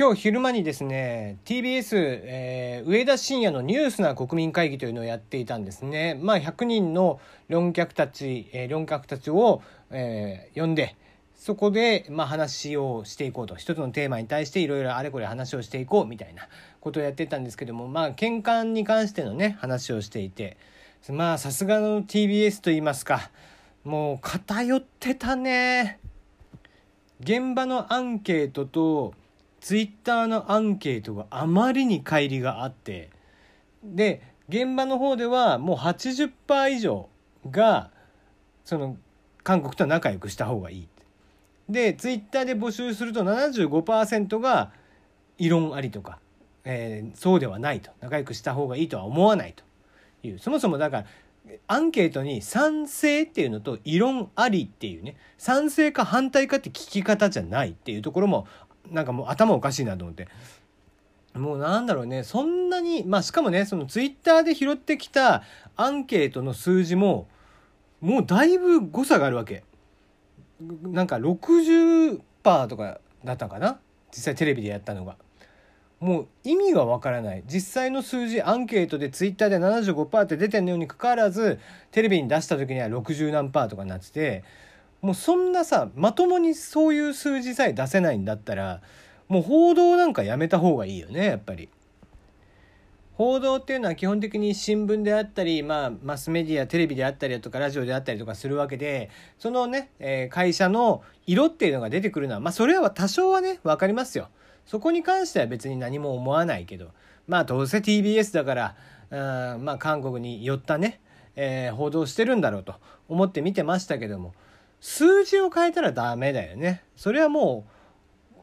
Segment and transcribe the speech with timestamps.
[0.00, 6.18] 今日昼間にですね TBS、えー、上田晋也のニュースな国民会議というのをやっていたんですね。
[6.22, 9.60] まあ、100人の論客たち、えー、論客たちを、
[9.90, 10.96] えー、呼んで
[11.36, 16.48] そこで、まあ、話をしていこうと一つのテーマに対していろいろあれこれ話をしていこうみたいな
[16.80, 20.56] ことをやってたんですけどもまあ喧嘩に関してのね話をしていて
[21.10, 23.30] まあさすがの TBS と言いますか
[23.84, 26.00] もう偏ってたね。
[27.22, 29.12] 現場のアンケートと
[29.60, 33.10] ツイッターのアンケートがあまりに乖離があって
[33.84, 37.08] で現場の方ではもう80%以上
[37.50, 37.90] が
[38.64, 38.96] その
[39.42, 40.88] 韓国と仲良くした方がいい。
[41.68, 44.72] でツイッターで募集すると75%が
[45.38, 46.18] 異論ありとか、
[46.64, 47.90] えー、そうではないと。
[48.00, 49.64] 仲良くした方がいいとは思わないと。
[50.22, 50.38] いう。
[50.38, 51.06] そもそもだから
[51.66, 55.16] アンケートに賛成っていうのと異論ありっていうね。
[55.38, 58.46] 賛成か反対かって聞き方じゃないっていうところも
[58.90, 60.28] なんかもう頭おかしいなと思って。
[61.34, 65.44] もうなんだろうねそんなにまあしかもねそのツイッターで拾ってきた
[65.76, 67.28] アンケートの数字も
[68.00, 69.62] もうだいぶ誤差があるわけ。
[70.82, 72.20] なんか60%
[72.66, 73.78] とかだったかな？
[74.10, 75.16] 実際テレビでやったのが。
[76.00, 84.42] もう意味がわからない実際の数字アンケートでツイッターで75%って出てるのにかかわらずテレビに出した時には60何パーとかになってて
[85.02, 88.80] もうそんなさまともにそういう数字さえ出せないんだったら
[89.28, 91.68] もう報道なんかやめた方がいいよねやっぱり。
[93.20, 104.30] 報道っていうのは基本的に新聞であったり、まあ、マスメディアテレビであったりとかラジオであったりとかするわけでそのね、えー、会社の色っていうのが出てくるのはまあそれは多少はね分かりますよ。
[104.64, 106.92] そこに関しては別に何も思わないけど
[107.28, 108.76] まあどうせ TBS だから
[109.10, 111.00] うんまあ韓国に寄ったね、
[111.36, 112.76] えー、報道してるんだろうと
[113.10, 114.32] 思って見てましたけども
[114.80, 117.66] 数字を変えたらダメだよねそれはも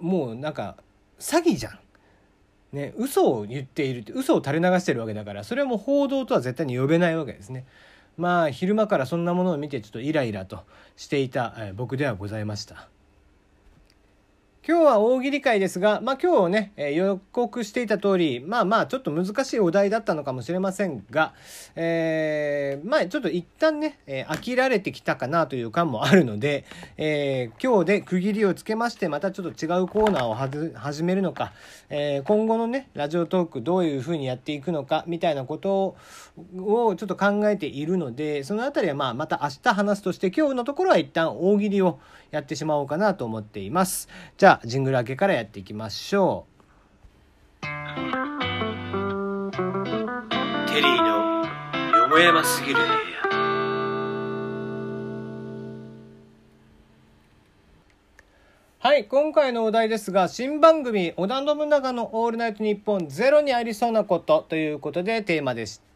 [0.00, 0.76] うもうなんか
[1.18, 1.78] 詐欺じゃん。
[2.72, 7.66] ね、嘘を言っているって嘘を垂れ流してるわけだからそれはもう報道とは絶対に呼べないわけですね。
[8.16, 10.64] まあ昼間からそんなものを見てちょっとイライラと
[10.96, 12.88] していた、え僕ではございました。
[14.64, 21.34] 今日は大喜利会ですが、まあ今日ね、えー、予告していた通り、まあまあちょっと難しいお題だったのかもしれませんが、
[21.74, 26.64] えー、まあちょっと一旦ね、えー、飽きられてきたかなという感もあるので、
[26.96, 31.52] えー、今日で区切りをつけまして、またちょっと違うコーナーをはず始めるのか、
[31.90, 35.96] えー、今後のね、ラジオトークどういうふうにやっていくのか、みたいなこと
[36.56, 41.98] をちょっと考えているので、そのあたりはまあまた明日話すとして、今日のところは一旦大喜利を
[42.30, 44.08] やってしまおうかなと思っています。
[44.36, 46.46] じゃあゃあジングル明けからやっていきましょ
[47.62, 47.66] う。
[50.68, 51.46] テリーの
[51.96, 52.92] よもやますぎる部屋。
[58.78, 65.91] はい今回のお題ですが新番組「織田信長のオールナイトニッポンゼロにありそうなこと」ということでテーマでした、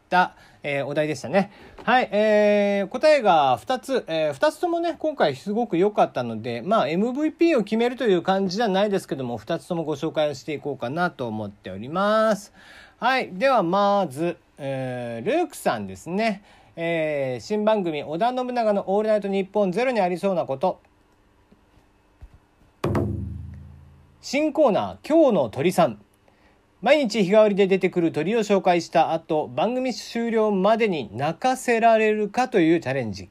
[0.63, 1.51] えー、お題でしたね。
[1.83, 12.53] はい、えー、答えが2つ、えー、2つともね、今回すごく良かったので、まあ MVP を決めるという感じじゃないですけども、2つともご紹介をしていこうかなと思っております。
[12.99, 16.43] はい、ではまず、えー、ルークさんですね。
[16.75, 20.79] えー、新番組、織田信長のオールナイトニッポンゼロにありそうなこと。
[24.21, 25.99] 新コーナー、今日の鳥さん。
[26.79, 33.29] 毎日日替わりで出てくる鳥を紹介した後番組終了までに泣かせられるかというチャレンジ。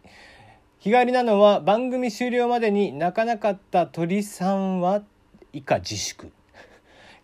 [0.81, 5.03] 日替わりなのは番組終了までに泣かなかった鳥さんは
[5.53, 6.33] 以下自粛。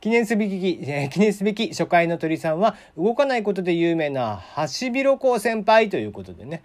[0.02, 6.64] 記念すべき、えー、記念すべき初回の鳥さんは動かないことで有名なハシビロコウ先輩ということでね、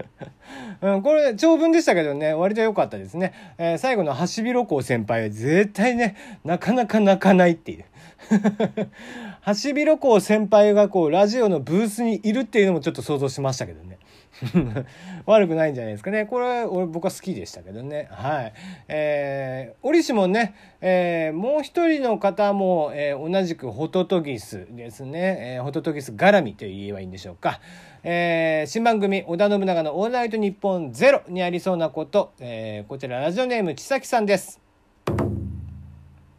[0.82, 7.84] うん、これ長文でしたけどね割と良かったですね、えー、最後のハシビロコウ先輩は絶対ねなかなか泣かないっていう。
[9.40, 13.99] ハシビロコウ先輩がこうラジオのブースにいるっていうのもちょっと想像しましたけどね。
[15.26, 16.24] 悪くないんじゃないですかね。
[16.26, 18.08] これ、俺、僕は好きでしたけどね。
[18.10, 18.52] はい。
[18.88, 25.54] えー、折しもね、えー、もう一人の方も、えー、同じくホトトギスですね。
[25.56, 27.60] えー、ホトトギス絡みと言えばいいんでしょうか。
[28.02, 34.60] えー、新番組、織田信長のオールナイトニッポンゼロにありそうなこと、えー、こちらラジオネーム、ちさきさんです。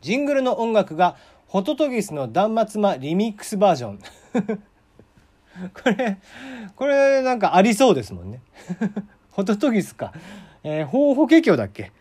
[0.02, 1.16] ジングルの音楽が、
[1.48, 4.00] ホトトギスの断末魔リミックスバージョン。
[5.74, 6.18] これ、
[6.76, 8.42] これなんかありそうですもんね。
[9.32, 10.14] ホトトギスか？
[10.64, 11.92] えー、ホーホケキョだっけ？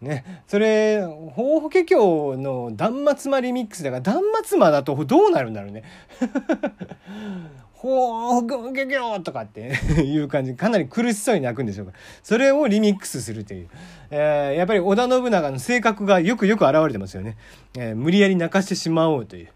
[0.00, 5.84] ね、それ、ホーホケキョの断末魔リミックスだから、断末魔だとどうなるんだろうね。
[7.72, 11.92] ほー、ぐぎょぎょとかって いう感じ、かなり苦しそうに泣くんでしょうか。
[12.22, 13.68] それをリミックスするという。
[14.10, 17.36] えー、やっぱり織田信長の性格がよくよく現れてますよね。
[17.78, 19.48] えー、無理やり泣かしてしまおうという。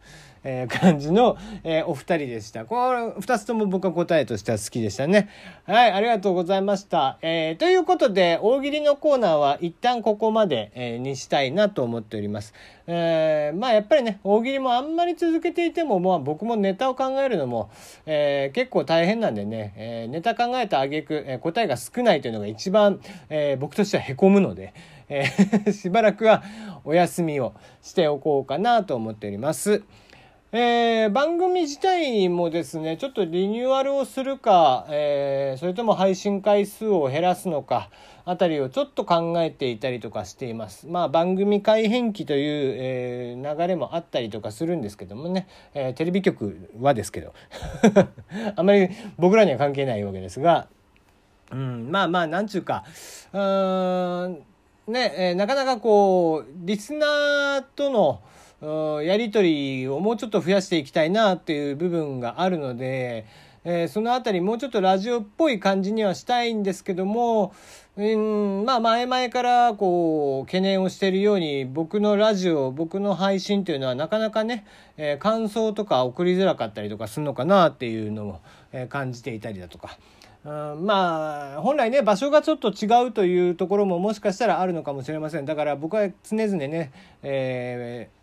[0.44, 2.64] えー、感じの、えー、お二人でした。
[2.64, 5.28] これ、二つとも僕は答えとしては好きでしたね。
[5.66, 7.18] はい、ありがとうございました。
[7.22, 12.54] えー、ということで、大喜利のコーナーは一旦ここまで、えー、にしたいなと思っております。
[12.86, 17.70] えー、まあやっぱりね、大喜利もあんまり続けていても、まあ僕もネタを考えるのも、
[18.06, 24.74] えー、結構大変なんでね、えー、ネタ考えた挙句、えー、答えが少ないというのが一番、えー、僕としては凹むので、
[25.08, 26.42] えー、 しばらくは
[26.84, 29.82] お休みをしておこうかなと思っております。
[30.52, 37.88] えー、番組自体もですね、ちょっとリニューアルをするか、えー、それとも配信回数を減らすのか、
[38.24, 40.88] あたりをちょっと考えていたりとかしています。
[40.88, 47.32] まあ番組改編期という、えー、流れもあったりとかするんですけどもね、えー、テレビ局はですけど、
[48.56, 48.88] あまり
[49.18, 50.66] 僕らには関係ないわけですが、
[51.52, 52.82] うん、まあまあ、なんちゅうか、
[53.32, 54.42] うーん、
[54.88, 58.20] ね、え、なかなかこう、リスナーとの、
[58.62, 63.26] やり取りをもうちょっと増やしていきたいなっていう部分があるので、
[63.64, 67.54] えー、そのあたりもうちょっとラジオっぽい感じにはしたいんですけども、
[67.96, 74.64] うん、まあ前々からこう懸念をしているように僕のラジオ僕の配信というのはなかなかね、
[74.96, 78.40] えー、感想とか送りづらかったりとかするのかなっていうのを、
[78.72, 79.98] え、感じていたりだとか。
[80.42, 86.92] うん、まあ本来ね場所がちょっと違うというところももしかしたらあるのかもしれませんだから僕は常々ね、
[87.22, 88.19] えー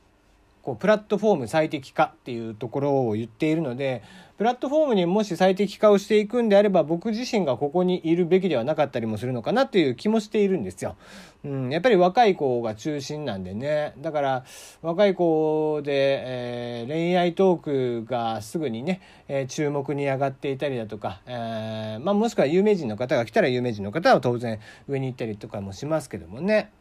[0.67, 4.03] こうプラットフォーム最適化っていうところを言っているので
[4.37, 10.97] プラットフォームにもし最適化をしていくんであれば僕自身がここにいるべきではなかったりもするのかなっていう気もしているんですよ。
[11.45, 14.45] うん、やっぱり若い子が中心なんでねだから
[14.81, 15.91] 若い子で、
[16.25, 18.99] えー、恋愛トークがすぐにね、
[19.29, 24.59] えー、注目に上がっていたりだとか、えーまあ、もしくは有名人の方が来たら有名人の方は当然
[24.89, 26.71] 上に行ったりとかもしますけどもね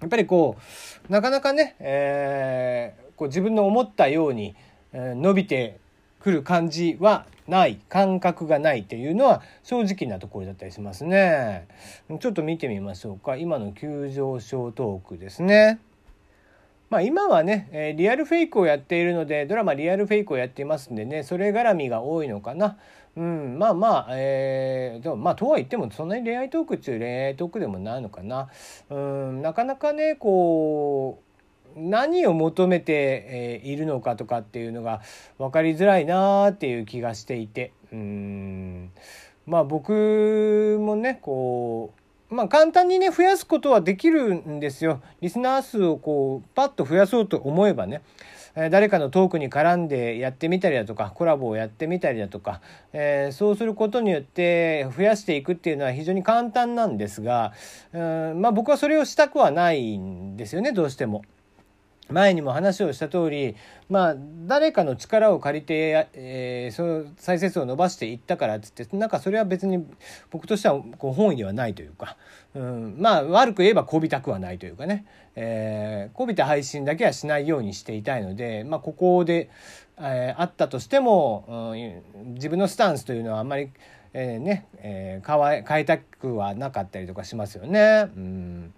[0.00, 0.56] やっぱりこ
[1.08, 4.54] うなかなかね、えーこう自分の思ったように、
[4.92, 5.78] え伸びて
[6.20, 11.66] くる感じはない感覚がないっていうのは正直なところだったりしますね。
[12.20, 13.36] ちょっと見てみましょうか。
[13.36, 15.80] 今の急上昇トークですね。
[16.90, 22.78] まあ今はね、えリアルフェイクをやっているのでドラマリアルフェイクをやっていますんでねそれ絡みが多いのかな。
[23.16, 28.48] うんまあまあえー、でもまあとは言ってもそんなに恋愛トークっていう恋愛トークでもないのかな。
[28.90, 31.27] うんなかなかねこう
[31.78, 35.00] 何を求めているのかとかっていうのが
[35.38, 38.90] 分かりづらいなっていう気がしていてうん
[39.46, 41.92] まあ僕もねこ
[42.30, 45.00] うまあ簡単にね増やすことはできるんですよ。
[45.22, 48.02] リスナー数をこうパッと増やそうと思えばね。
[48.70, 52.60] 誰かのトークに絡んでやってみたりだとかコラボをやってみたりだとか、
[52.92, 57.52] えー、そうすることによって増やしていくっていうのは非常に簡単なんですが
[57.92, 61.22] うんまあ僕はそれをしたくはないんですよねどうしても。
[62.10, 63.56] 前にも話をした通り、
[63.88, 64.16] まあ、
[64.46, 69.84] 誰かの力を借りて、えー、その再生数を伸ばしていったからっつってなんかそれは別に
[70.30, 72.16] 僕としてはこう本意ではないというか、
[72.54, 75.04] うん、まあ悪く言えばこびたくはないというかね、
[75.36, 79.50] えー、こびた配信だけはしないようにしていたいので、まあ、ここで、
[79.98, 81.72] えー、あったとしても、
[82.16, 83.70] うん、自分のスタンスというのはあんまり、
[84.14, 88.10] えー、ね、えー、変え変えたくはなかったりとかしますよね。
[88.16, 88.74] うん、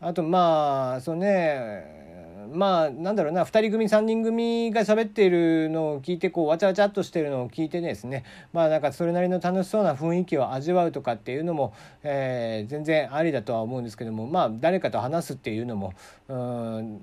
[0.00, 2.03] あとまあそうね
[2.52, 8.24] まあなんだろうな2人組3人組が喋っているのを聞いてこうわちゃわちゃっとしてるのを聞いてですね。
[8.52, 15.92] まあなんかそれなりの楽しそうな雰囲気を味わうとかっていうのも、えー、全然ありだとは思うんですけどもまあ誰かと話すっていうのも
[16.28, 17.00] うん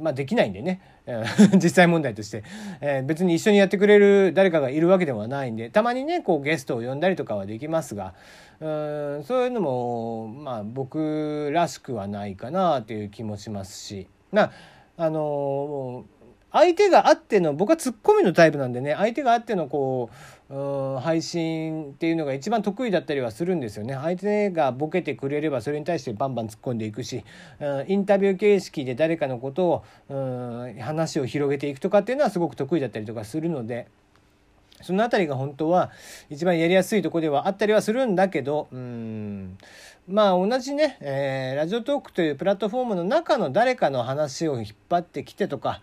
[0.00, 0.80] まあできないんでね。
[1.54, 2.44] 実際問題として、
[2.80, 8.14] えー、別に一緒にやってくれる誰かがいるわけではないんでたまにねこうゲストを呼んだりとかはできますが
[8.60, 8.68] う
[9.20, 14.06] んそういうのもまあ僕らしくはないかなという気もしますし。
[14.32, 14.52] な
[14.96, 16.04] あの
[16.52, 20.10] 相手があっての僕はツッコミのタイプなんでね相手があってのこ
[20.50, 27.24] う配信っていうのが一番得意だったりはするんですよね相手がボケてくれればそれに対してバンバン突っ込んでいくし
[27.86, 33.86] インタビュー形式で誰かのことを話を広げていくとかっていうのはすごく得意だったりとかするので。
[34.82, 35.90] その辺りが本当は
[36.28, 39.58] 一番やりやすいとこではあったりはするんだけどうん。
[40.08, 45.82] まあ同じね、えー、ラジオトークというプラットフォームの中の誰かの話を引っ張ってきてとか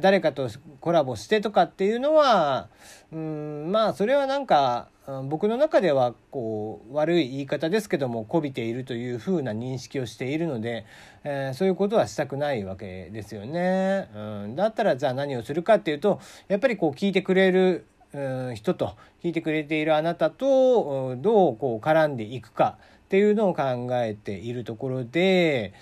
[0.00, 0.48] 誰かと
[0.80, 2.68] コラボしてとかっていうのは
[3.12, 3.72] うん。
[3.72, 4.88] まあそれはなんか
[5.28, 10.86] 僕の中ではこう悪い言い方ですけどもこびているというふうな認識をしているので、
[11.24, 14.08] えー、そういうことはしたくないわけですよね。
[14.14, 17.84] うん、だったらじゃあ何をするかっていうとやっぱりこう聞いてくれる
[18.54, 25.74] 人と聞いてくれているあなたとどうこう絡んでいくかっていうのを考えているところで。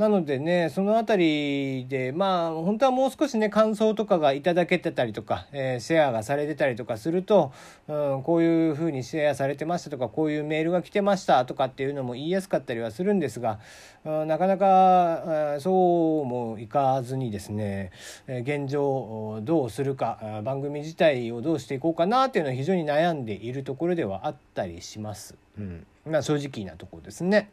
[0.00, 7.52] なのでねその辺りでまあ本当はもう少しね感想とかがいただけてたりとか、えー、シェアがされてたりとかすると、
[7.86, 13.60] うん、こういうふうにシェアされてましたとかこういうメールが来てましたとかっていうのも言いやすかったりはするんですが、
[14.06, 17.92] うん、なかなかそうもいかずにですね
[18.26, 25.36] 現状どうするか番組自体をどうしていこうかなっていうのは非常に悩んでいるところではあったりします。
[25.58, 27.50] うんまあ、正直なところですね。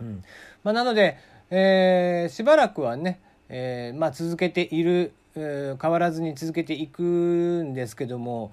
[0.00, 0.24] うん
[0.64, 1.18] まあ、なので
[1.54, 8.52] えー、しばらくはね、えー、まあ、続けている、えー、変わらずに続けていくんですけども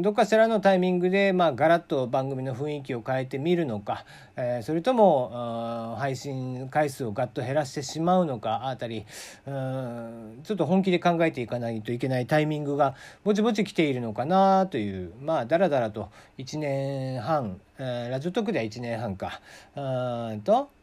[0.00, 4.04] どっかしらのタイミングで、まあ、ガラッと番組の雰囲気を変えてみるのか、
[4.36, 9.06] え、それとも配信回数をガッと減らしてしまうのかあたり
[9.46, 19.40] うんちょっと本気で考えていかないといけないタイミングがぼちぼち来ているのかなというまあだらだらと1年半、え、ラジオトークでは1年半か。
[19.76, 20.79] うんと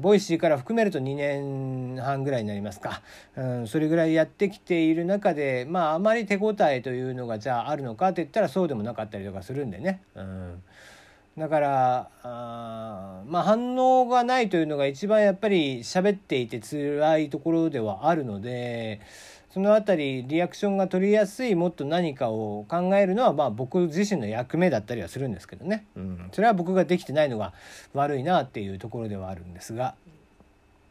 [0.00, 3.02] ボイシーから含めると2年半ぐらいになりますか、
[3.36, 10.02] うん、それぐらいやってきている中でまああまり手応えというのがじゃああるのかって言ったらそうでもなかったりとかするんでね。
[10.14, 10.62] うん
[11.38, 19.00] だからあまあ反応がないというのが一番やっぱり喋っていて辛いところではあるので
[19.52, 27.52] その辺りリアクションが取りやすいもっと何かを考えるのはまあ僕自身の役目だったりはするんですけどね、うん、それは僕ができてないのが
[27.92, 29.94] 悪いなっていうところではあるんですが、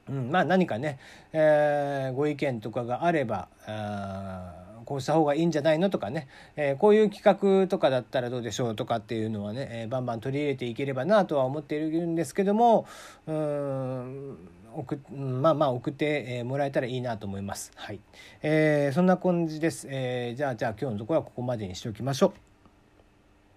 [0.09, 0.99] うん、まあ何かね、
[1.31, 7.23] えー、ご意見とかがあればあこうした方がいいんじゃないのとかね、えー、こういう企
[7.61, 12.87] 画とかだったらどうでしょうとかっていうのはね、えー、バンバン取り入れていければなとは思っているんですけども
[13.27, 14.37] うん
[14.75, 17.71] 送まあまあ送ってもらえたらいいなと思います。
[17.75, 17.99] はい、
[18.41, 19.87] えー、そんな感じです。
[19.89, 22.48] えー、じゃあじゃあ今日のところはここまでにしておきましょう。